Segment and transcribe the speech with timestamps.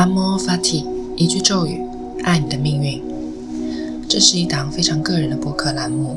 [0.00, 1.84] 阿莫法提，一句咒语，
[2.24, 3.02] 爱你的命运。
[4.08, 6.16] 这是一档非常个人的播客栏目，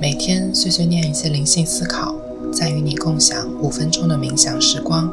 [0.00, 2.14] 每天碎碎念一些灵性思考，
[2.52, 5.10] 再与你共享五分钟的冥想时光，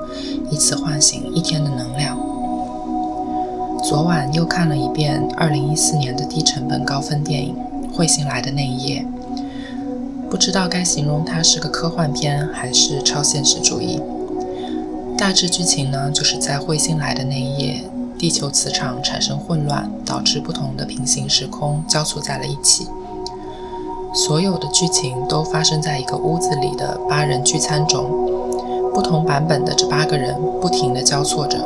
[0.52, 2.16] 以此唤醒一天的能量。
[3.84, 7.56] 昨晚又看了一遍2014年的低成本高分电影
[7.98, 9.04] 《彗星来的那一夜》，
[10.30, 14.00] 不知道该形容它是个科幻片还是超现实主义。
[15.18, 17.82] 大致剧情呢，就是在彗星来的那一夜，
[18.18, 22.88] 地球磁场产生混乱，导致不同的平行时空交错在了一起。
[24.14, 28.10] 所有的剧情都发生在一个屋子里的八人聚餐中，
[28.94, 31.58] 不同版本的这八个人不停地交错着。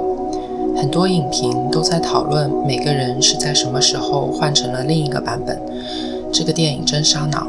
[0.76, 5.62] 很多影评都在讨论每个人是在什么时候换成了另一个版本。
[6.32, 7.48] 这个电影真烧脑。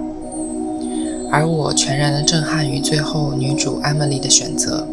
[1.32, 4.86] 而我全然的震撼于最后女主艾米丽的选择。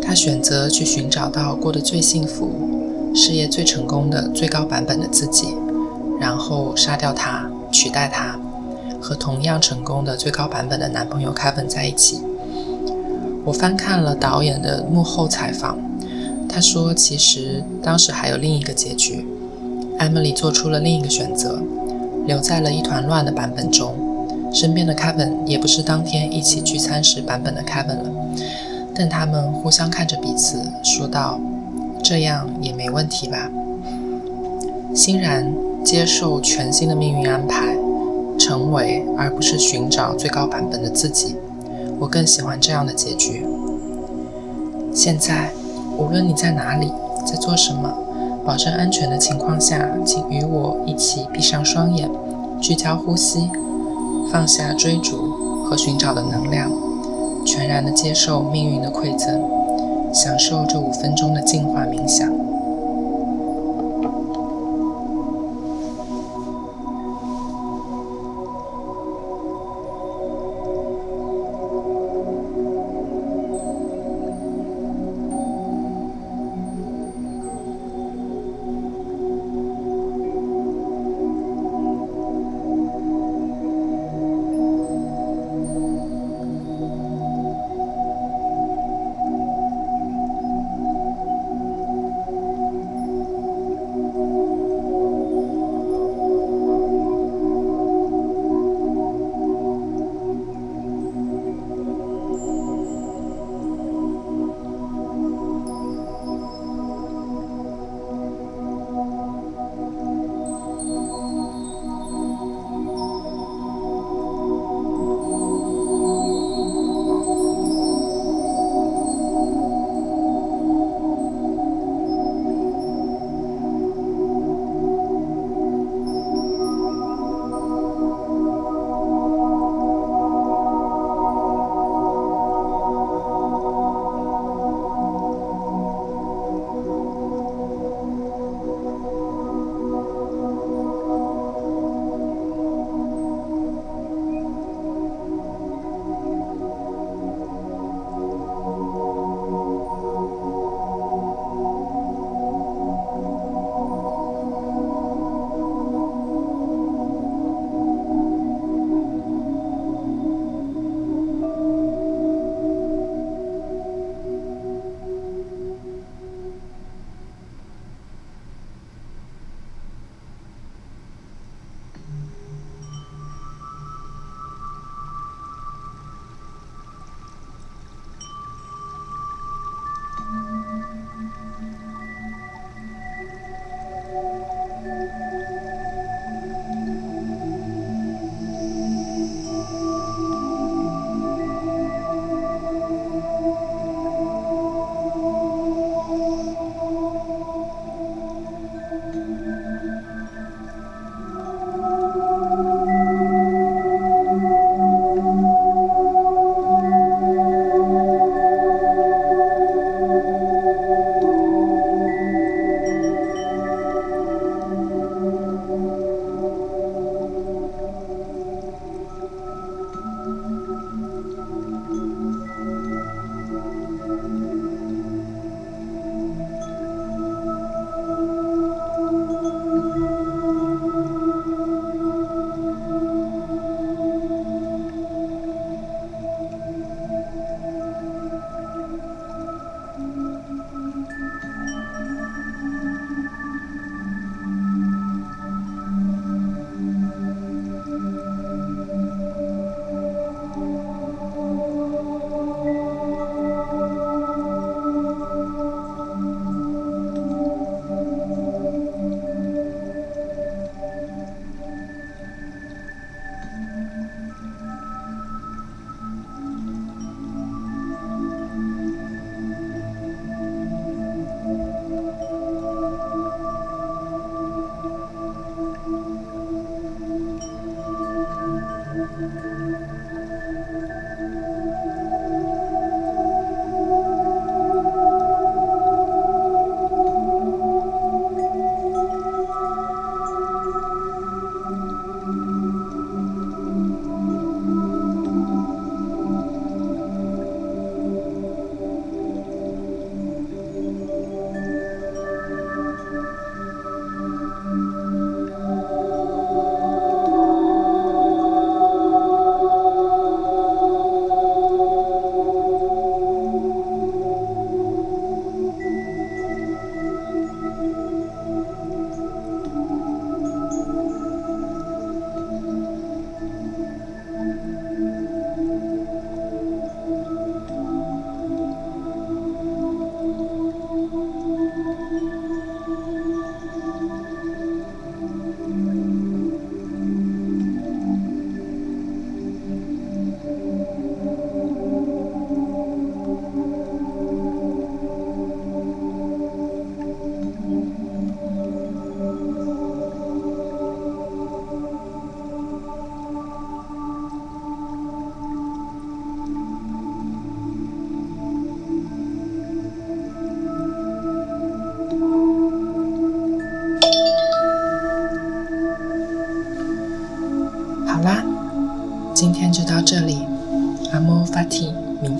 [0.00, 2.50] 她选择去寻找到过得最幸福、
[3.14, 5.54] 事业最成功的最高版本的自己，
[6.20, 8.38] 然后杀掉他，取代他，
[9.00, 12.20] 和同样成功的最高版本的男朋友 Kevin 在一起。
[13.44, 15.76] 我翻看了导演的幕后采访，
[16.48, 19.26] 他说其实当时还有另一个结局
[19.98, 21.60] ，Emily 做出了另一个选择，
[22.26, 23.94] 留在了一团乱的版本中，
[24.52, 28.10] 身边的 Kevin 也不是当天一起聚餐时版本的 Kevin 了。
[28.94, 31.40] 但他们互相看着彼此，说道
[32.12, 33.50] ：“这样也没问题吧？”
[34.94, 35.50] 欣然
[35.82, 37.74] 接受全新的命运安排，
[38.38, 41.36] 成为而不是寻找最高版本的自己。
[41.98, 43.46] 我更喜欢这样的结局。
[44.92, 45.52] 现在，
[45.96, 46.92] 无论你在哪里，
[47.24, 47.90] 在做什么，
[48.44, 52.10] 保证安全的情况下，请与我一起闭上双眼，
[52.60, 53.48] 聚焦呼吸，
[54.30, 56.70] 放下追逐和寻找的能量。
[57.46, 59.42] 全然的接受命运的馈赠，
[60.12, 62.41] 享受这五分钟的净化冥想。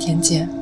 [0.05, 0.62] 天见。